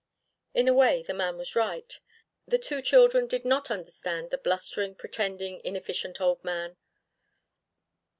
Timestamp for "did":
3.27-3.45